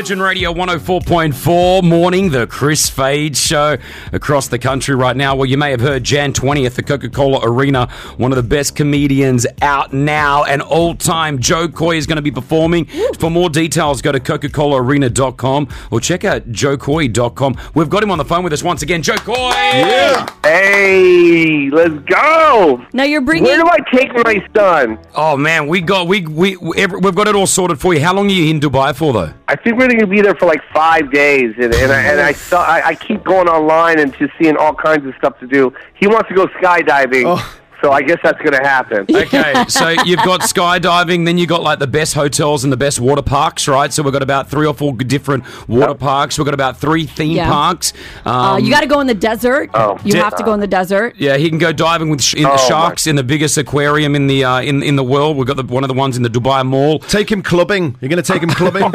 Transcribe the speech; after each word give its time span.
Virgin 0.00 0.22
Radio 0.22 0.54
104.4 0.54 1.84
morning, 1.84 2.30
the 2.30 2.46
Chris 2.46 2.88
Fade 2.88 3.36
show 3.36 3.76
across 4.14 4.48
the 4.48 4.58
country 4.58 4.94
right 4.94 5.14
now. 5.14 5.36
Well, 5.36 5.44
you 5.44 5.58
may 5.58 5.70
have 5.72 5.82
heard 5.82 6.04
Jan 6.04 6.32
20th, 6.32 6.76
the 6.76 6.82
Coca 6.82 7.10
Cola 7.10 7.40
Arena, 7.42 7.86
one 8.16 8.32
of 8.32 8.36
the 8.36 8.42
best 8.42 8.74
comedians 8.74 9.46
out 9.60 9.92
now 9.92 10.44
and 10.44 10.62
all 10.62 10.94
time. 10.94 11.38
Joe 11.38 11.68
Koy 11.68 11.96
is 11.96 12.06
going 12.06 12.16
to 12.16 12.22
be 12.22 12.30
performing. 12.30 12.86
For 13.18 13.30
more 13.30 13.50
details, 13.50 14.00
go 14.00 14.10
to 14.10 14.20
Coca 14.20 14.48
Cola 14.48 14.82
Arena.com 14.82 15.68
or 15.90 16.00
check 16.00 16.24
out 16.24 16.50
joekoy.com. 16.50 17.56
We've 17.74 17.90
got 17.90 18.02
him 18.02 18.10
on 18.10 18.16
the 18.16 18.24
phone 18.24 18.42
with 18.42 18.54
us 18.54 18.62
once 18.62 18.80
again. 18.80 19.02
Joe 19.02 19.16
Koy! 19.16 19.34
Yeah. 19.34 20.26
Hey, 20.42 21.68
let's 21.68 21.98
go. 22.06 22.82
Now 22.94 23.04
you're 23.04 23.20
bringing. 23.20 23.44
Where 23.44 23.58
do 23.58 23.68
I 23.68 23.78
take 23.94 24.14
my 24.14 24.48
son? 24.56 24.98
Oh, 25.14 25.36
man, 25.36 25.66
we 25.68 25.82
got, 25.82 26.08
we, 26.08 26.26
we, 26.26 26.56
every, 26.78 27.00
we've 27.00 27.14
got 27.14 27.28
it 27.28 27.34
all 27.34 27.46
sorted 27.46 27.78
for 27.78 27.92
you. 27.92 28.00
How 28.00 28.14
long 28.14 28.28
are 28.28 28.32
you 28.32 28.48
in 28.48 28.60
Dubai 28.60 28.96
for, 28.96 29.12
though? 29.12 29.34
I 29.50 29.56
think 29.56 29.76
we're 29.76 29.88
going 29.88 29.98
to 29.98 30.06
be 30.06 30.20
there 30.20 30.36
for 30.36 30.46
like 30.46 30.62
five 30.72 31.10
days, 31.10 31.54
and 31.58 31.74
and 31.74 31.90
I, 31.90 32.02
and 32.02 32.20
I 32.20 32.32
saw 32.32 32.62
I, 32.62 32.88
I 32.90 32.94
keep 32.94 33.24
going 33.24 33.48
online 33.48 33.98
and 33.98 34.16
just 34.16 34.32
seeing 34.40 34.56
all 34.56 34.72
kinds 34.72 35.04
of 35.06 35.12
stuff 35.18 35.40
to 35.40 35.46
do. 35.48 35.74
He 35.94 36.06
wants 36.06 36.28
to 36.28 36.34
go 36.36 36.46
skydiving, 36.46 37.24
Oh. 37.26 37.60
So 37.82 37.92
I 37.92 38.02
guess 38.02 38.18
that's 38.22 38.38
going 38.38 38.52
to 38.52 38.66
happen. 38.66 39.06
Okay, 39.30 39.64
so 39.68 39.90
you've 40.04 40.22
got 40.24 40.40
skydiving, 40.40 41.24
then 41.26 41.36
you've 41.38 41.48
got 41.48 41.62
like 41.62 41.78
the 41.78 41.86
best 41.86 42.14
hotels 42.14 42.64
and 42.64 42.72
the 42.72 42.76
best 42.76 42.98
water 43.00 43.22
parks, 43.22 43.68
right? 43.68 43.92
So 43.92 44.02
we've 44.02 44.12
got 44.12 44.22
about 44.22 44.48
three 44.50 44.66
or 44.66 44.74
four 44.74 44.92
different 44.94 45.44
water 45.68 45.94
parks. 45.94 46.38
We've 46.38 46.44
got 46.44 46.54
about 46.54 46.78
three 46.80 47.06
theme 47.06 47.36
Yeah. 47.36 47.48
parks. 47.50 47.92
Um, 48.24 48.34
uh, 48.34 48.56
you 48.58 48.70
got 48.70 48.80
to 48.80 48.86
go 48.86 49.00
in 49.00 49.06
the 49.06 49.14
desert. 49.14 49.70
Oh, 49.74 49.98
you 50.04 50.14
yeah. 50.14 50.24
have 50.24 50.34
to 50.36 50.42
go 50.42 50.52
in 50.54 50.60
the 50.60 50.66
desert. 50.66 51.14
yeah, 51.16 51.36
he 51.36 51.48
can 51.48 51.58
go 51.58 51.72
diving 51.72 52.08
with 52.10 52.22
sh- 52.22 52.34
in 52.34 52.42
the 52.44 52.50
Oh, 52.50 52.54
my- 52.56 52.68
sharks 52.68 53.06
in 53.06 53.16
the 53.16 53.22
biggest 53.22 53.56
aquarium 53.58 54.14
in 54.16 54.26
the 54.26 54.42
uh, 54.44 54.60
in 54.62 54.82
in 54.82 54.96
the 54.96 55.04
world. 55.04 55.36
We've 55.36 55.46
got 55.46 55.56
the, 55.56 55.64
one 55.64 55.84
of 55.84 55.88
the 55.88 55.94
ones 55.94 56.16
in 56.16 56.22
the 56.22 56.30
Dubai 56.30 56.64
Mall. 56.66 56.98
Take 57.00 57.30
him 57.30 57.42
clubbing. 57.42 57.96
You're 58.00 58.08
going 58.08 58.22
to 58.22 58.32
take 58.32 58.42
him 58.42 58.50
clubbing? 58.50 58.82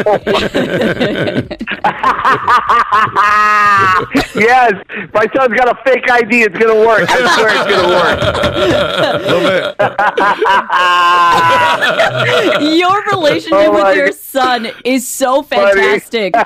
yes, 4.36 4.74
my 5.14 5.26
son's 5.36 5.54
got 5.56 5.70
a 5.70 5.76
fake 5.86 6.10
ID. 6.10 6.44
It's 6.44 6.58
going 6.58 6.74
to 6.76 6.88
work. 6.88 7.08
I 7.10 7.36
swear 7.36 7.50
it's 7.56 7.68
going 7.70 7.84
to 7.84 7.90
work. 7.96 8.20
Love 8.76 9.46
it. 9.46 9.76
Your 12.78 13.02
relationship 13.06 13.54
Oh 13.54 13.72
with 13.72 13.96
your 13.96 14.12
son 14.12 14.68
is 14.84 15.08
so 15.08 15.42
fantastic. 15.42 16.34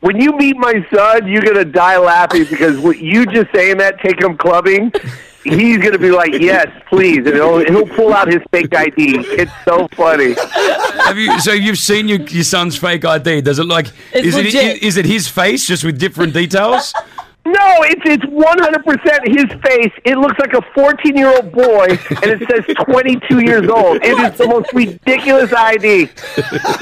When 0.00 0.20
you 0.20 0.36
meet 0.36 0.56
my 0.56 0.86
son, 0.94 1.26
you're 1.26 1.42
going 1.42 1.56
to 1.56 1.64
die 1.64 1.98
laughing 1.98 2.44
because 2.48 2.78
what 2.78 2.98
you 2.98 3.26
just 3.26 3.52
saying 3.52 3.78
that, 3.78 4.00
take 4.00 4.20
him 4.20 4.36
clubbing. 4.36 4.92
He's 5.44 5.78
gonna 5.78 5.98
be 5.98 6.10
like, 6.10 6.32
"Yes, 6.34 6.66
please," 6.88 7.18
and 7.18 7.28
he'll 7.28 7.64
he'll 7.64 7.86
pull 7.86 8.12
out 8.12 8.28
his 8.28 8.42
fake 8.50 8.74
ID. 8.74 9.18
It's 9.18 9.52
so 9.64 9.88
funny. 9.92 10.34
Have 11.04 11.16
you? 11.16 11.38
So 11.40 11.52
you've 11.52 11.78
seen 11.78 12.08
your, 12.08 12.20
your 12.20 12.44
son's 12.44 12.76
fake 12.76 13.04
ID? 13.04 13.42
Does 13.42 13.58
it 13.58 13.66
like? 13.66 13.86
It's 14.12 14.26
is 14.26 14.36
it 14.36 14.44
legit. 14.46 14.82
is 14.82 14.96
it 14.96 15.06
his 15.06 15.28
face 15.28 15.64
just 15.64 15.84
with 15.84 15.98
different 15.98 16.34
details? 16.34 16.92
No, 17.50 17.82
it's 17.82 18.02
it's 18.04 18.24
one 18.26 18.58
hundred 18.58 18.84
percent 18.84 19.26
his 19.28 19.46
face. 19.62 19.92
It 20.04 20.18
looks 20.18 20.38
like 20.38 20.52
a 20.52 20.62
fourteen 20.74 21.16
year 21.16 21.28
old 21.28 21.50
boy, 21.50 21.86
and 21.88 22.30
it 22.30 22.42
says 22.50 22.76
twenty 22.84 23.18
two 23.28 23.40
years 23.44 23.68
old. 23.68 24.04
It 24.04 24.18
is 24.18 24.36
the 24.36 24.46
most 24.46 24.72
ridiculous 24.74 25.52
ID, 25.52 26.10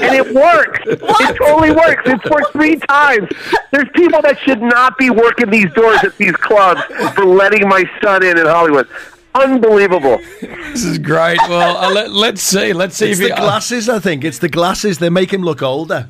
and 0.01 0.13
it 0.15 0.33
works. 0.33 0.79
It 0.85 1.37
totally 1.37 1.71
works. 1.71 2.03
It's 2.05 2.29
worked 2.29 2.51
three 2.51 2.75
times. 2.75 3.29
There's 3.71 3.87
people 3.93 4.21
that 4.23 4.39
should 4.39 4.61
not 4.61 4.97
be 4.97 5.09
working 5.09 5.49
these 5.49 5.71
doors 5.73 6.03
at 6.03 6.17
these 6.17 6.35
clubs 6.35 6.81
for 7.13 7.25
letting 7.25 7.67
my 7.69 7.85
son 8.01 8.23
in 8.23 8.37
in 8.37 8.45
Hollywood. 8.45 8.87
Unbelievable. 9.35 10.17
This 10.41 10.83
is 10.83 10.97
great. 10.97 11.37
Well, 11.47 11.77
uh, 11.77 11.93
let, 11.93 12.11
let's 12.11 12.41
see. 12.41 12.73
Let's 12.73 12.97
see 12.97 13.11
It's 13.11 13.19
if 13.19 13.29
the 13.29 13.35
he, 13.35 13.39
glasses, 13.39 13.87
I 13.87 13.99
think. 13.99 14.23
It's 14.23 14.39
the 14.39 14.49
glasses. 14.49 14.97
They 14.97 15.09
make 15.09 15.31
him 15.31 15.43
look 15.43 15.61
older. 15.61 16.09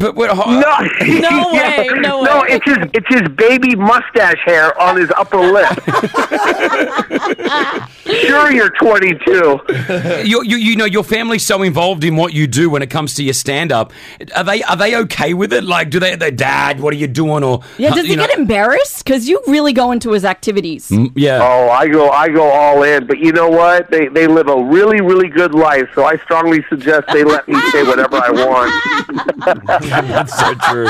But 0.00 0.16
we're, 0.16 0.28
No, 0.28 0.32
uh, 0.34 0.88
No 1.02 1.52
way, 1.52 1.86
no 1.96 2.22
No, 2.22 2.40
way. 2.40 2.46
it's 2.52 2.64
his 2.64 2.78
it's 2.94 3.06
his 3.08 3.20
baby 3.36 3.76
mustache 3.76 4.38
hair 4.46 4.72
on 4.80 4.96
his 4.96 5.10
upper 5.14 5.36
lip. 5.36 5.68
sure, 8.24 8.39
you're 8.50 8.70
22. 8.70 9.60
you, 10.24 10.42
you, 10.44 10.56
you 10.56 10.76
know 10.76 10.84
your 10.84 11.04
family's 11.04 11.44
so 11.46 11.62
involved 11.62 12.04
in 12.04 12.16
what 12.16 12.32
you 12.32 12.46
do 12.46 12.70
when 12.70 12.82
it 12.82 12.88
comes 12.90 13.14
to 13.14 13.24
your 13.24 13.34
stand 13.34 13.72
up. 13.72 13.92
Are 14.34 14.44
they 14.44 14.62
are 14.62 14.76
they 14.76 14.96
okay 14.96 15.34
with 15.34 15.52
it? 15.52 15.64
Like, 15.64 15.90
do 15.90 15.98
they? 16.00 16.16
They 16.16 16.30
dad, 16.30 16.80
what 16.80 16.92
are 16.92 16.96
you 16.96 17.06
doing? 17.06 17.42
Or 17.44 17.62
Yeah, 17.78 17.94
does 17.94 18.06
he 18.06 18.16
know- 18.16 18.26
get 18.26 18.38
embarrassed? 18.38 19.04
Because 19.04 19.28
you 19.28 19.40
really 19.46 19.72
go 19.72 19.90
into 19.92 20.12
his 20.12 20.24
activities. 20.24 20.90
Yeah. 21.14 21.40
Oh, 21.42 21.70
I 21.70 21.88
go 21.88 22.10
I 22.10 22.28
go 22.28 22.44
all 22.48 22.82
in, 22.82 23.06
but 23.06 23.18
you 23.18 23.32
know 23.32 23.48
what? 23.48 23.90
They 23.90 24.08
they 24.08 24.26
live 24.26 24.48
a 24.48 24.62
really 24.62 25.00
really 25.00 25.28
good 25.28 25.54
life, 25.54 25.88
so 25.94 26.04
I 26.04 26.16
strongly 26.18 26.64
suggest 26.68 27.08
they 27.12 27.24
let 27.24 27.46
me 27.48 27.60
say 27.70 27.82
whatever 27.82 28.16
I 28.16 28.30
want. 28.30 29.80
That's 29.90 30.38
so 30.38 30.54
true. 30.54 30.88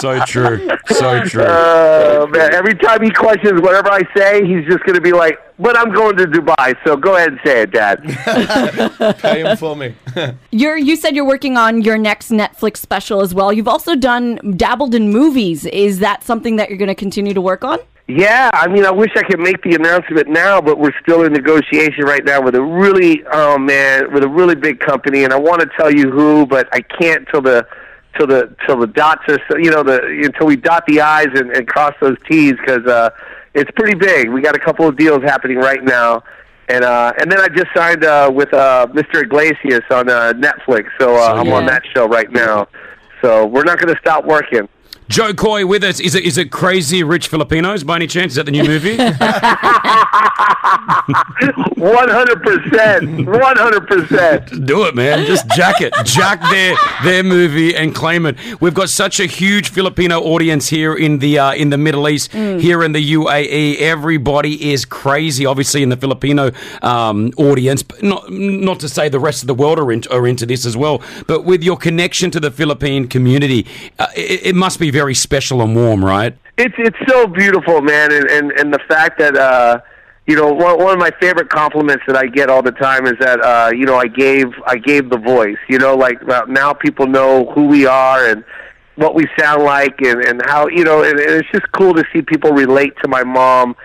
So 0.00 0.24
true. 0.24 0.68
So 0.88 1.24
true. 1.24 1.42
Uh, 1.42 2.26
man, 2.30 2.54
every 2.54 2.74
time 2.74 3.02
he 3.02 3.10
questions 3.10 3.60
whatever 3.60 3.90
I 3.90 4.02
say, 4.16 4.44
he's 4.46 4.64
just 4.66 4.84
going 4.84 4.94
to 4.94 5.00
be 5.00 5.12
like, 5.12 5.38
"But 5.58 5.76
I'm 5.78 5.92
going 5.92 6.16
to 6.16 6.26
Dubai, 6.26 6.65
so 6.84 6.96
go 6.96 7.16
ahead 7.16 7.30
and 7.32 7.40
say 7.44 7.62
it, 7.62 7.70
Dad." 7.72 8.02
Pay 9.18 9.42
him 9.42 9.56
for 9.56 9.76
me. 9.76 9.94
You're 10.50 10.76
you 10.76 10.96
said 10.96 11.14
you're 11.14 11.26
working 11.26 11.56
on 11.56 11.82
your 11.82 11.98
next 11.98 12.30
Netflix 12.30 12.78
special 12.78 13.20
as 13.20 13.34
well. 13.34 13.52
You've 13.52 13.68
also 13.68 13.94
done 13.94 14.54
dabbled 14.56 14.94
in 14.94 15.10
movies. 15.10 15.66
Is 15.66 15.98
that 16.00 16.22
something 16.24 16.56
that 16.56 16.68
you're 16.68 16.78
going 16.78 16.88
to 16.88 16.94
continue 16.94 17.34
to 17.34 17.40
work 17.40 17.64
on? 17.64 17.78
Yeah, 18.08 18.50
I 18.54 18.68
mean, 18.68 18.86
I 18.86 18.92
wish 18.92 19.10
I 19.16 19.22
could 19.24 19.40
make 19.40 19.60
the 19.62 19.74
announcement 19.74 20.28
now, 20.28 20.60
but 20.60 20.78
we're 20.78 20.94
still 21.02 21.24
in 21.24 21.32
negotiation 21.32 22.04
right 22.04 22.24
now 22.24 22.40
with 22.40 22.54
a 22.54 22.62
really, 22.62 23.24
oh 23.32 23.58
man, 23.58 24.12
with 24.12 24.22
a 24.22 24.28
really 24.28 24.54
big 24.54 24.78
company, 24.78 25.24
and 25.24 25.32
I 25.32 25.38
want 25.40 25.60
to 25.60 25.68
tell 25.76 25.92
you 25.92 26.10
who, 26.12 26.46
but 26.46 26.68
I 26.72 26.82
can't 26.82 27.26
till 27.32 27.42
the 27.42 27.66
till 28.16 28.28
the 28.28 28.54
till 28.64 28.78
the 28.78 28.86
dots 28.86 29.22
are, 29.28 29.38
so- 29.50 29.56
you 29.58 29.72
know, 29.72 29.82
the 29.82 30.00
until 30.24 30.46
we 30.46 30.54
dot 30.54 30.84
the 30.86 31.00
i's 31.00 31.26
and, 31.34 31.50
and 31.50 31.66
cross 31.66 31.94
those 32.00 32.16
t's 32.30 32.52
because 32.52 32.86
uh, 32.86 33.10
it's 33.54 33.70
pretty 33.72 33.96
big. 33.96 34.30
We 34.30 34.40
got 34.40 34.54
a 34.54 34.60
couple 34.60 34.86
of 34.86 34.96
deals 34.96 35.22
happening 35.24 35.58
right 35.58 35.82
now. 35.82 36.22
And 36.68 36.84
uh, 36.84 37.12
and 37.20 37.30
then 37.30 37.40
I 37.40 37.48
just 37.48 37.68
signed 37.74 38.04
uh, 38.04 38.30
with 38.34 38.52
uh, 38.52 38.88
Mr. 38.90 39.22
Iglesias 39.22 39.82
on 39.90 40.08
uh, 40.08 40.32
Netflix, 40.32 40.86
so 40.98 41.14
uh, 41.14 41.34
I'm 41.34 41.52
on 41.52 41.64
that 41.66 41.82
show 41.94 42.08
right 42.08 42.30
now. 42.30 42.66
So 43.22 43.46
we're 43.46 43.64
not 43.64 43.78
going 43.78 43.94
to 43.94 44.00
stop 44.00 44.24
working. 44.24 44.68
Joe 45.08 45.32
Koy 45.34 45.66
with 45.66 45.84
us. 45.84 46.00
Is 46.00 46.14
it 46.14 46.24
is 46.24 46.36
it 46.38 46.50
Crazy 46.50 47.02
Rich 47.02 47.28
Filipinos 47.28 47.84
by 47.84 47.96
any 47.96 48.06
chance? 48.06 48.32
Is 48.32 48.36
that 48.36 48.46
the 48.46 48.52
new 48.52 48.64
movie? 48.64 48.96
One 51.76 52.08
hundred 52.08 52.42
percent, 52.42 53.26
one 53.26 53.56
hundred 53.56 53.86
percent. 53.86 54.66
Do 54.66 54.86
it, 54.86 54.94
man. 54.94 55.24
Just 55.26 55.46
jack 55.50 55.80
it. 55.80 55.94
Jack 56.04 56.40
their 56.50 56.74
their 57.04 57.22
movie 57.22 57.76
and 57.76 57.94
claim 57.94 58.26
it. 58.26 58.36
We've 58.60 58.74
got 58.74 58.88
such 58.88 59.20
a 59.20 59.26
huge 59.26 59.68
Filipino 59.68 60.20
audience 60.20 60.68
here 60.68 60.94
in 60.94 61.18
the 61.18 61.38
uh, 61.38 61.54
in 61.54 61.70
the 61.70 61.78
Middle 61.78 62.08
East, 62.08 62.32
here 62.32 62.82
in 62.82 62.92
the 62.92 63.12
UAE. 63.14 63.78
Everybody 63.78 64.72
is 64.72 64.84
crazy, 64.84 65.46
obviously, 65.46 65.82
in 65.82 65.90
the 65.90 65.96
Filipino 65.96 66.50
um, 66.82 67.30
audience. 67.36 67.82
But 67.82 68.02
not 68.02 68.30
not 68.30 68.80
to 68.80 68.88
say 68.88 69.08
the 69.08 69.20
rest 69.20 69.42
of 69.42 69.46
the 69.46 69.54
world 69.54 69.78
are, 69.78 69.92
in, 69.92 70.02
are 70.10 70.26
into 70.26 70.46
this 70.46 70.66
as 70.66 70.76
well. 70.76 71.02
But 71.26 71.44
with 71.44 71.62
your 71.62 71.76
connection 71.76 72.30
to 72.32 72.40
the 72.40 72.50
Philippine 72.50 73.06
community, 73.06 73.66
uh, 73.98 74.06
it, 74.16 74.46
it 74.46 74.54
must 74.54 74.80
be 74.80 74.90
very 74.96 75.14
special 75.14 75.60
and 75.62 75.76
warm, 75.76 76.02
right? 76.04 76.34
It's 76.56 76.74
it's 76.78 76.96
so 77.06 77.26
beautiful, 77.26 77.82
man, 77.82 78.12
and 78.12 78.30
and, 78.30 78.50
and 78.52 78.72
the 78.72 78.78
fact 78.88 79.18
that 79.18 79.36
uh, 79.36 79.80
you 80.26 80.34
know 80.36 80.50
one, 80.52 80.78
one 80.78 80.94
of 80.94 80.98
my 80.98 81.10
favorite 81.20 81.50
compliments 81.50 82.02
that 82.06 82.16
I 82.16 82.26
get 82.26 82.48
all 82.48 82.62
the 82.62 82.72
time 82.72 83.06
is 83.06 83.14
that 83.20 83.38
uh, 83.44 83.70
you 83.74 83.84
know 83.84 83.96
I 83.96 84.06
gave 84.06 84.46
I 84.66 84.76
gave 84.78 85.10
the 85.10 85.18
voice. 85.18 85.58
You 85.68 85.78
know, 85.78 85.94
like 85.94 86.18
now 86.48 86.72
people 86.72 87.06
know 87.06 87.44
who 87.54 87.66
we 87.66 87.84
are 87.84 88.26
and 88.30 88.42
what 88.94 89.14
we 89.14 89.24
sound 89.38 89.64
like, 89.64 90.00
and 90.00 90.24
and 90.24 90.40
how 90.46 90.66
you 90.68 90.82
know, 90.84 91.02
and, 91.02 91.18
and 91.20 91.30
it's 91.30 91.50
just 91.52 91.70
cool 91.72 91.92
to 91.92 92.04
see 92.12 92.22
people 92.22 92.52
relate 92.52 92.94
to 93.02 93.08
my 93.08 93.22
mom. 93.22 93.76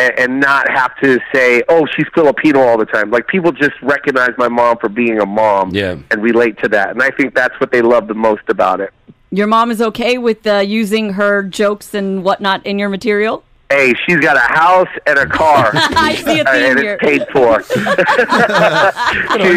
And, 0.00 0.16
and 0.16 0.38
not 0.38 0.70
have 0.70 0.92
to 1.02 1.18
say, 1.34 1.60
"Oh, 1.68 1.84
she's 1.96 2.06
Filipino" 2.14 2.60
all 2.60 2.78
the 2.78 2.86
time. 2.86 3.10
Like 3.10 3.26
people 3.26 3.50
just 3.50 3.72
recognize 3.82 4.30
my 4.38 4.46
mom 4.46 4.76
for 4.78 4.88
being 4.88 5.18
a 5.18 5.26
mom, 5.26 5.70
Yeah. 5.74 5.96
and 6.12 6.22
relate 6.22 6.56
to 6.62 6.68
that. 6.68 6.90
And 6.90 7.02
I 7.02 7.10
think 7.10 7.34
that's 7.34 7.58
what 7.58 7.72
they 7.72 7.82
love 7.82 8.06
the 8.06 8.14
most 8.14 8.42
about 8.48 8.80
it. 8.80 8.92
Your 9.30 9.46
mom 9.46 9.70
is 9.70 9.82
okay 9.82 10.16
with 10.16 10.46
uh, 10.46 10.58
using 10.58 11.12
her 11.14 11.42
jokes 11.42 11.92
and 11.92 12.24
whatnot 12.24 12.64
in 12.64 12.78
your 12.78 12.88
material. 12.88 13.44
Hey, 13.70 13.92
she's 14.06 14.16
got 14.20 14.38
a 14.38 14.52
house 14.58 14.88
and 15.06 15.18
a 15.18 15.26
car. 15.26 15.70
I 15.74 16.14
see 16.14 16.40
a 16.40 16.44
theme 16.52 16.70
and 16.70 16.78
here. 16.78 16.98
it's 16.98 17.04
paid 17.04 17.28
for. 17.30 17.62
See, 17.62 17.82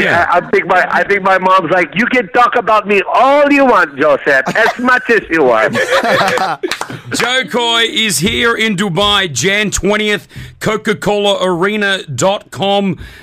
I, 0.06 0.28
I 0.30 0.50
think 0.52 0.66
my 0.68 0.86
I 0.92 1.08
think 1.08 1.22
my 1.24 1.38
mom's 1.38 1.72
like, 1.72 1.96
you 1.96 2.06
can 2.08 2.28
talk 2.34 2.58
about 2.58 2.86
me 2.86 3.02
all 3.08 3.50
you 3.50 3.66
want, 3.66 3.98
Joseph, 3.98 4.54
as 4.54 4.78
much 4.80 5.10
as 5.10 5.22
you 5.30 5.46
want. 5.46 5.76
Joe 7.16 7.44
Koy 7.50 7.84
is 7.84 8.18
here 8.18 8.54
in 8.54 8.76
Dubai, 8.76 9.32
Jan 9.32 9.72
20th, 9.72 10.28
Coca-Cola 10.60 11.38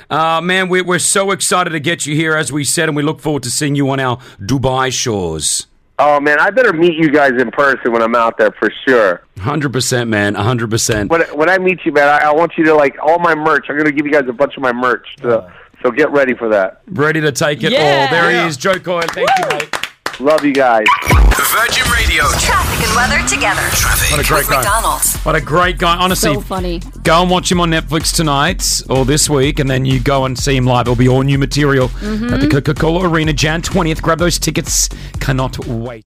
Uh, 0.08 0.40
man, 0.40 0.70
we're, 0.70 0.84
we're 0.84 0.98
so 0.98 1.30
excited 1.32 1.70
to 1.70 1.80
get 1.80 2.06
you 2.06 2.14
here, 2.14 2.34
as 2.34 2.50
we 2.50 2.64
said, 2.64 2.88
and 2.88 2.96
we 2.96 3.02
look 3.02 3.20
forward 3.20 3.42
to 3.42 3.50
seeing 3.50 3.74
you 3.74 3.90
on 3.90 4.00
our 4.00 4.16
Dubai 4.40 4.90
shores. 4.90 5.66
Oh 6.00 6.20
man, 6.20 6.38
I 6.40 6.50
better 6.50 6.72
meet 6.72 6.94
you 6.94 7.10
guys 7.10 7.32
in 7.40 7.50
person 7.50 7.92
when 7.92 8.02
I'm 8.02 8.14
out 8.14 8.38
there 8.38 8.52
for 8.52 8.70
sure. 8.86 9.22
100%, 9.38 10.08
man, 10.08 10.34
100%. 10.34 11.08
When 11.08 11.22
when 11.36 11.48
I 11.50 11.58
meet 11.58 11.80
you, 11.84 11.92
man, 11.92 12.08
I, 12.08 12.28
I 12.28 12.32
want 12.32 12.52
you 12.56 12.64
to 12.66 12.74
like 12.74 12.96
all 13.02 13.18
my 13.18 13.34
merch. 13.34 13.66
I'm 13.68 13.76
gonna 13.76 13.90
give 13.92 14.06
you 14.06 14.12
guys 14.12 14.28
a 14.28 14.32
bunch 14.32 14.56
of 14.56 14.62
my 14.62 14.72
merch. 14.72 15.06
So, 15.20 15.28
uh. 15.40 15.52
so 15.82 15.90
get 15.90 16.10
ready 16.12 16.34
for 16.34 16.48
that. 16.50 16.82
Ready 16.88 17.20
to 17.20 17.32
take 17.32 17.62
it 17.64 17.72
Yeah. 17.72 17.78
all. 17.78 18.10
There 18.10 18.30
Yeah. 18.30 18.42
he 18.42 18.48
is, 18.48 18.56
Joe 18.56 18.78
Koy. 18.78 19.02
Thank 19.08 19.28
you, 19.38 19.48
mate. 19.58 19.87
Love 20.20 20.44
you 20.44 20.52
guys. 20.52 20.84
Virgin 21.52 21.84
Radio. 21.92 22.24
Traffic 22.40 22.86
and 22.86 22.96
weather 22.96 23.26
together. 23.28 23.62
Traffic. 23.76 24.10
What 24.10 24.20
a 24.20 24.28
great 24.28 24.38
With 24.40 24.48
guy. 24.50 24.56
McDonald's. 24.62 25.16
What 25.18 25.36
a 25.36 25.40
great 25.40 25.78
guy. 25.78 25.96
Honestly, 25.96 26.34
So 26.34 26.40
funny. 26.40 26.80
go 27.04 27.22
and 27.22 27.30
watch 27.30 27.50
him 27.50 27.60
on 27.60 27.70
Netflix 27.70 28.14
tonight 28.14 28.82
or 28.90 29.04
this 29.04 29.30
week, 29.30 29.58
and 29.60 29.70
then 29.70 29.84
you 29.84 30.00
go 30.00 30.24
and 30.24 30.36
see 30.38 30.56
him 30.56 30.66
live. 30.66 30.82
It'll 30.86 30.96
be 30.96 31.08
all 31.08 31.22
new 31.22 31.38
material 31.38 31.88
Mm-hmm. 31.88 32.34
at 32.34 32.40
the 32.40 32.48
Coca 32.48 32.74
Cola 32.74 33.08
Arena, 33.08 33.32
Jan 33.32 33.62
20th. 33.62 34.02
Grab 34.02 34.18
those 34.18 34.38
tickets. 34.38 34.88
Cannot 35.20 35.58
wait. 35.66 36.04